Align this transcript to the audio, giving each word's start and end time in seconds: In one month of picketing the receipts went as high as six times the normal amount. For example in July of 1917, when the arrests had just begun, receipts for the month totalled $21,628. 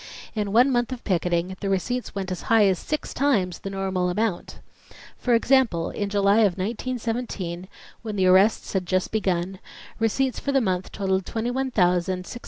In 0.33 0.51
one 0.51 0.71
month 0.71 0.91
of 0.91 1.03
picketing 1.03 1.55
the 1.59 1.69
receipts 1.69 2.15
went 2.15 2.31
as 2.31 2.41
high 2.49 2.65
as 2.65 2.79
six 2.79 3.13
times 3.13 3.59
the 3.59 3.69
normal 3.69 4.09
amount. 4.09 4.57
For 5.19 5.35
example 5.35 5.91
in 5.91 6.09
July 6.09 6.37
of 6.39 6.57
1917, 6.57 7.67
when 8.01 8.15
the 8.15 8.25
arrests 8.25 8.73
had 8.73 8.87
just 8.87 9.11
begun, 9.11 9.59
receipts 9.99 10.39
for 10.39 10.51
the 10.51 10.59
month 10.59 10.91
totalled 10.91 11.25
$21,628. 11.25 12.39